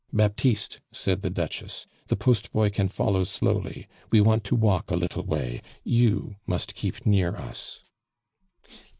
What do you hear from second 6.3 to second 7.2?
must keep